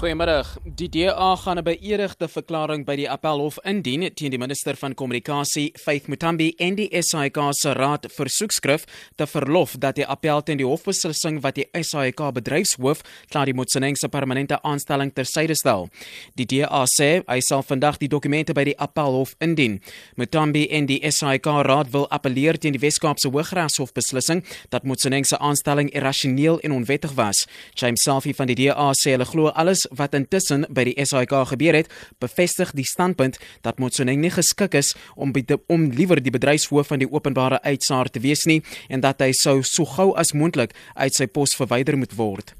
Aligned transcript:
Goeiemiddag. 0.00 0.56
Die 0.64 0.88
DA 0.88 1.36
gaan 1.36 1.58
'n 1.58 1.62
beëdigde 1.62 2.28
verklaring 2.28 2.84
by 2.86 2.96
die 2.96 3.10
Appelhof 3.10 3.58
indien 3.62 4.14
teen 4.14 4.30
die 4.30 4.38
minister 4.38 4.76
van 4.76 4.94
Kommunikasie, 4.94 5.72
Faith 5.76 6.06
Mutambi 6.06 6.54
en 6.56 6.74
die 6.74 7.02
SAIK 7.02 7.36
se 7.50 7.72
raad 7.72 8.06
versoekskrif 8.12 8.84
te 9.16 9.26
verlof 9.26 9.74
dat 9.78 9.94
die 9.94 10.06
appel 10.06 10.42
teen 10.42 10.56
die 10.56 10.66
hofbeslissing 10.66 11.40
wat 11.42 11.54
die 11.54 11.68
SAIK 11.72 12.32
bedryfshoof 12.32 13.00
Claudie 13.28 13.54
Motsoeneng 13.54 13.96
se 13.96 14.08
permanente 14.08 14.62
aanstelling 14.62 15.12
tersyde 15.12 15.54
stel. 15.54 15.88
Die 16.34 16.46
DA 16.46 16.86
sê 16.86 17.22
hy 17.26 17.40
sal 17.40 17.62
vandag 17.62 17.98
die 17.98 18.08
dokumente 18.08 18.54
by 18.54 18.64
die 18.64 18.78
Appelhof 18.78 19.34
indien. 19.38 19.82
Mutambi 20.16 20.66
en 20.70 20.86
die 20.86 21.10
SAIK 21.10 21.44
raad 21.46 21.90
wil 21.92 22.08
appeleer 22.08 22.58
teen 22.58 22.72
die 22.72 22.80
Wes-Kaapse 22.80 23.28
Hooggeregshof 23.28 23.92
beslissing 23.92 24.44
dat 24.70 24.84
Motsoeneng 24.84 25.24
se 25.24 25.38
aanstelling 25.38 25.90
irrasioneel 25.90 26.58
en 26.60 26.72
onwettig 26.72 27.12
was. 27.12 27.46
James 27.74 28.00
Selfie 28.02 28.34
van 28.34 28.46
die 28.46 28.54
DA 28.54 28.92
sê 28.94 29.10
hulle 29.10 29.24
glo 29.24 29.48
alles 29.48 29.89
wat 29.96 30.14
intussen 30.14 30.66
by 30.70 30.84
die 30.90 30.96
SAIK 31.04 31.34
gebeur 31.52 31.80
het, 31.80 31.90
bevestig 32.22 32.72
die 32.76 32.86
standpunt 32.86 33.38
dat 33.66 33.78
Motsoeneng 33.78 34.20
nie 34.22 34.32
geskik 34.34 34.74
is 34.78 34.94
om 35.16 35.34
by 35.34 35.44
die, 35.46 35.58
om 35.68 35.90
liewer 35.94 36.22
die 36.22 36.34
bedryfshoof 36.34 36.92
van 36.92 37.02
die 37.02 37.10
openbare 37.10 37.62
uitsaar 37.62 38.10
te 38.10 38.22
wees 38.22 38.46
nie 38.46 38.62
en 38.88 39.04
dat 39.04 39.20
hy 39.20 39.32
sou 39.36 39.60
so 39.66 39.84
gou 39.84 40.12
as 40.18 40.34
moontlik 40.34 40.74
uit 40.94 41.14
sy 41.14 41.26
pos 41.26 41.56
verwyder 41.58 41.98
moet 41.98 42.16
word. 42.18 42.54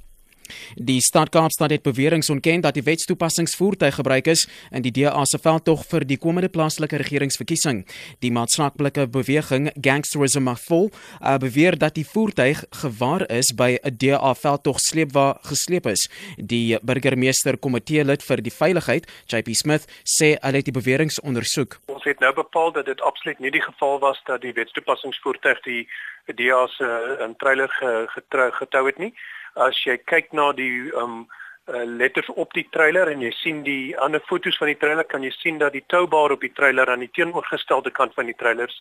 Die 0.75 1.01
stad 1.01 1.29
Kaapstad 1.29 1.71
het 1.71 1.83
beweringe 1.83 2.33
ontken 2.33 2.61
dat 2.61 2.75
die 2.75 2.83
wetstoepassingsvoertuig 2.83 3.95
gebruik 3.95 4.27
is 4.27 4.49
in 4.71 4.83
die 4.83 4.93
DA 4.93 5.25
se 5.25 5.39
veldtog 5.39 5.85
vir 5.91 6.07
die 6.07 6.19
komende 6.19 6.49
plaaslike 6.49 6.97
regeringsverkiesing. 6.97 7.85
Die 8.21 8.33
maatskaplike 8.33 9.07
beweging 9.09 9.71
Gangsterism 9.81 10.43
Mafol 10.49 10.91
uh, 10.91 11.37
beweer 11.39 11.79
dat 11.79 11.95
die 11.95 12.07
voertuig 12.07 12.65
gewaar 12.83 13.27
is 13.31 13.53
by 13.55 13.79
'n 13.83 13.97
DA 13.97 14.35
veldtog 14.35 14.81
sleep 14.81 15.13
waar 15.13 15.39
gesleep 15.43 15.87
is. 15.87 16.09
Die 16.37 16.79
burgemeester 16.83 17.57
komitee 17.57 18.05
lid 18.05 18.23
vir 18.23 18.43
die 18.43 18.53
veiligheid, 18.53 19.07
JP 19.27 19.55
Smith, 19.55 19.87
sê 20.05 20.37
hulle 20.41 20.57
het 20.57 20.65
die 20.65 20.79
beweringe 20.81 21.21
ondersoek. 21.23 21.81
Ons 21.87 22.05
het 22.05 22.21
nou 22.21 22.33
bepaal 22.35 22.73
dat 22.73 22.87
dit 22.87 23.01
absoluut 23.01 23.39
nie 23.39 23.51
die 23.51 23.63
geval 23.63 23.99
was 23.99 24.21
dat 24.25 24.41
die 24.41 24.53
wetstoepassingsvoertuig 24.53 25.61
die 25.63 25.89
DA 26.27 26.67
se 26.67 26.87
'n 27.29 27.37
trailer 27.37 27.71
getrou 28.07 28.51
getou 28.53 28.87
het 28.87 28.99
nie 28.99 29.15
as 29.55 29.85
jy 29.85 29.97
kyk 30.05 30.33
na 30.33 30.53
die 30.53 30.91
um 30.95 31.27
uh, 31.69 31.85
letters 31.85 32.29
op 32.29 32.53
die 32.53 32.67
trailer 32.71 33.09
en 33.09 33.21
jy 33.21 33.31
sien 33.43 33.63
die 33.63 33.99
ander 33.99 34.21
fotos 34.29 34.59
van 34.59 34.73
die 34.73 34.79
trailer 34.79 35.05
kan 35.05 35.23
jy 35.23 35.31
sien 35.31 35.59
dat 35.59 35.73
die 35.73 35.85
toubaar 35.87 36.31
op 36.31 36.41
die 36.41 36.53
trailer 36.53 36.91
aan 36.91 37.07
die 37.07 37.13
teenoorgestelde 37.13 37.91
kant 37.91 38.15
van 38.15 38.27
die 38.27 38.37
trailers 38.39 38.81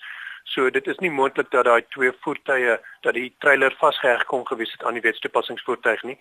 so 0.54 0.70
dit 0.70 0.88
is 0.88 1.00
nie 1.04 1.12
moontlik 1.12 1.52
dat 1.52 1.66
daai 1.66 1.82
twee 1.94 2.12
voertuie 2.24 2.78
dat 3.06 3.14
die 3.14 3.30
trailer 3.44 3.76
vasgeheg 3.82 4.26
kon 4.32 4.46
gewees 4.48 4.72
het 4.72 4.84
aan 4.84 4.98
die 4.98 5.06
wetstoepassingsvoertuig 5.06 6.04
nie. 6.04 6.18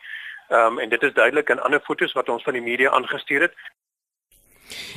Ehm 0.48 0.72
um, 0.72 0.78
en 0.78 0.88
dit 0.88 1.02
is 1.02 1.12
duidelik 1.12 1.48
in 1.48 1.60
ander 1.60 1.80
fotos 1.80 2.12
wat 2.12 2.28
ons 2.28 2.42
van 2.42 2.56
die 2.56 2.62
media 2.62 2.90
aangestuur 2.90 3.40
het. 3.48 3.54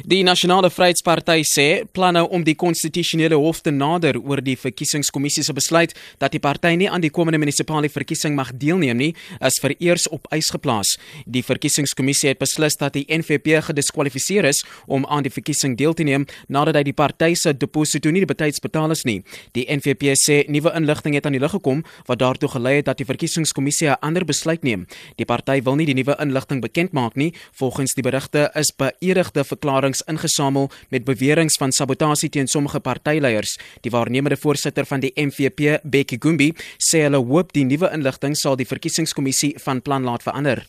Die 0.05 0.23
Nasionale 0.23 0.69
Vryheidsparty 0.71 1.41
sê 1.45 1.65
planne 1.93 2.23
om 2.23 2.43
die 2.47 2.55
konstitusionele 2.55 3.37
hof 3.39 3.61
te 3.65 3.71
nader 3.71 4.17
oor 4.19 4.41
die 4.43 4.55
verkiesingskommissie 4.57 5.43
se 5.43 5.53
besluit 5.53 5.93
dat 6.21 6.31
die 6.31 6.41
party 6.41 6.73
nie 6.79 6.89
aan 6.89 7.03
die 7.03 7.11
komende 7.11 7.39
munisipale 7.41 7.89
verkiesing 7.91 8.35
mag 8.37 8.53
deelneem 8.57 8.97
nie, 8.97 9.09
is 9.43 9.59
vereers 9.61 10.07
op 10.09 10.27
ys 10.33 10.51
geplaas. 10.53 10.95
Die 11.25 11.43
verkiesingskommissie 11.43 12.31
het 12.31 12.39
beslis 12.41 12.77
dat 12.79 12.95
die 12.95 13.05
NVP 13.11 13.59
gediskwalifiseer 13.67 14.47
is 14.49 14.63
om 14.87 15.05
aan 15.05 15.25
die 15.27 15.33
verkiesing 15.33 15.75
deel 15.77 15.93
te 15.93 16.07
neem 16.07 16.25
nadat 16.47 16.79
hy 16.79 16.85
die 16.87 16.95
party 16.97 17.33
se 17.35 17.53
deposito 17.53 18.11
nie 18.11 18.25
betyds 18.25 18.63
betaal 18.63 18.95
is 18.95 19.03
nie. 19.07 19.19
Die 19.57 19.67
NVP 19.67 20.15
sê 20.19 20.41
nuwe 20.51 20.73
inligting 20.77 21.17
het 21.17 21.27
aan 21.27 21.35
die 21.35 21.43
lig 21.43 21.51
gekom 21.51 21.83
wat 22.07 22.21
daartoe 22.23 22.51
gelei 22.55 22.77
het 22.79 22.87
dat 22.87 23.01
die 23.01 23.09
verkiesingskommissie 23.09 23.89
'n 23.89 23.99
ander 24.01 24.25
besluit 24.25 24.63
neem. 24.63 24.87
Die 25.17 25.25
party 25.25 25.61
wil 25.63 25.75
nie 25.75 25.85
die 25.85 25.95
nuwe 25.95 26.15
inligting 26.19 26.61
bekend 26.61 26.91
maak 26.93 27.15
nie. 27.15 27.33
Volgens 27.51 27.93
die 27.93 28.03
berigte 28.03 28.49
is 28.55 28.71
beëdigde 28.71 29.43
verklaringe 29.81 30.03
ingesamel 30.07 30.69
met 30.89 31.05
beweringe 31.05 31.57
van 31.57 31.71
sabotasie 31.71 32.29
teen 32.29 32.47
sommige 32.47 32.79
partyleiers. 32.79 33.57
Die 33.81 33.91
waarnemende 33.91 34.37
voorsitter 34.37 34.85
van 34.85 34.99
die 34.99 35.11
MVP, 35.15 35.79
Bekkie 35.83 36.19
Gumbi, 36.19 36.53
sê 36.77 37.03
hulle 37.05 37.17
hoop 37.17 37.53
die 37.53 37.65
nuwe 37.65 37.91
inligting 37.91 38.35
sal 38.35 38.55
die 38.55 38.67
verkiesingskommissie 38.67 39.55
van 39.63 39.81
plan 39.81 40.03
laat 40.03 40.23
verander. 40.23 40.65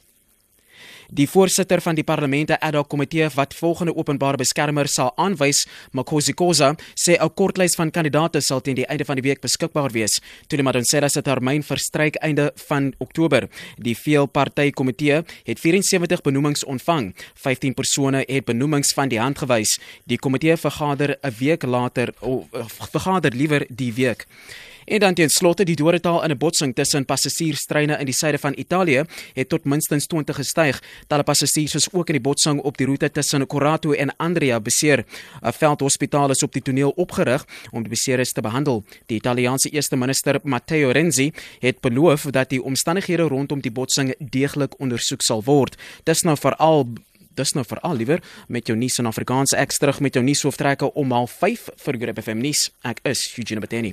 Die 1.12 1.26
voorsitter 1.28 1.82
van 1.84 1.92
die 1.92 2.04
parlemente 2.08 2.56
ad 2.64 2.72
hoc 2.72 2.86
komitee 2.88 3.26
wat 3.34 3.52
volgende 3.52 3.92
openbare 3.92 4.38
beskermer 4.40 4.88
sal 4.88 5.10
aanwys, 5.20 5.66
Makosi 5.92 6.32
Khoza, 6.32 6.70
sê 6.96 7.18
'n 7.20 7.34
kortlys 7.36 7.74
van 7.74 7.90
kandidaate 7.90 8.40
sal 8.40 8.60
teen 8.62 8.74
die 8.74 8.86
einde 8.86 9.04
van 9.04 9.16
die 9.16 9.28
week 9.28 9.40
beskikbaar 9.42 9.92
wees. 9.92 10.22
Tuli 10.48 10.62
Madonsela 10.62 11.08
se 11.08 11.20
termyn 11.22 11.62
verstryk 11.62 12.16
einde 12.16 12.52
van 12.68 12.94
Oktober. 12.98 13.48
Die 13.76 13.94
veelparty 13.94 14.70
komitee 14.70 15.22
het 15.44 15.60
74 15.60 16.22
benoemings 16.22 16.64
ontvang. 16.64 17.14
15 17.34 17.74
persone 17.74 18.24
het 18.26 18.44
benoemings 18.44 18.92
van 18.94 19.08
die 19.08 19.20
hand 19.20 19.38
gewys. 19.38 19.78
Die 20.06 20.18
komitee 20.18 20.56
vergader 20.56 21.18
'n 21.22 21.34
week 21.38 21.62
later 21.62 22.14
of 22.20 22.46
vergader 22.90 23.32
liewer 23.34 23.66
die 23.68 23.92
week. 23.92 24.26
En 24.84 24.98
dan 24.98 25.15
teen 25.15 25.28
slotte 25.28 25.65
die 25.65 25.76
dodetal 25.76 26.22
in 26.25 26.31
'n 26.31 26.38
botsing 26.38 26.75
tussen 26.75 27.04
passasierstreine 27.04 27.98
in 27.98 28.04
die 28.04 28.15
suide 28.15 28.38
van 28.38 28.53
Italië 28.56 29.04
het 29.32 29.48
tot 29.48 29.65
minstens 29.65 30.06
20 30.06 30.37
gestyg. 30.37 30.82
Talle 31.06 31.22
passasiers 31.22 31.75
is 31.75 31.93
ook 31.93 32.09
in 32.09 32.15
die 32.15 32.22
botsing 32.22 32.60
op 32.60 32.76
die 32.76 32.87
roete 32.87 33.10
tussen 33.10 33.47
Corato 33.47 33.92
en 33.92 34.16
Andria 34.16 34.60
beseer. 34.60 35.04
'n 35.42 35.53
Veldhospitaal 35.53 36.31
is 36.31 36.42
op 36.42 36.53
die 36.53 36.62
toneel 36.62 36.91
opgerig 36.91 37.47
om 37.71 37.82
die 37.82 37.91
beseerdes 37.91 38.32
te 38.32 38.41
behandel. 38.41 38.84
Die 39.06 39.16
Italiaanse 39.16 39.69
eerste 39.69 39.97
minister 39.97 40.41
Matteo 40.42 40.91
Renzi 40.91 41.32
het 41.59 41.81
beloof 41.81 42.22
dat 42.31 42.48
die 42.48 42.62
omstandighede 42.62 43.22
rondom 43.22 43.60
die 43.60 43.72
botsing 43.72 44.15
deeglik 44.19 44.81
ondersoek 44.81 45.22
sal 45.22 45.42
word. 45.44 45.76
Dis 46.04 46.22
nou 46.22 46.37
veral 46.37 46.87
dis 47.34 47.54
nou 47.56 47.65
veral 47.65 47.97
liewer 47.97 48.22
met 48.48 48.69
jou 48.69 48.76
nuus 48.78 48.98
in 49.00 49.09
Afrikaans 49.10 49.56
ek 49.56 49.75
terug 49.81 50.00
met 50.04 50.15
jou 50.15 50.25
nuushooftrekke 50.25 50.92
om 50.92 51.09
05:30 51.26 51.72
vir 51.84 52.00
Grip 52.04 52.22
FM 52.22 52.44
nuus. 52.44 52.71
Ek 52.82 53.00
is 53.04 53.32
Eugene 53.37 53.60
Beteni. 53.60 53.91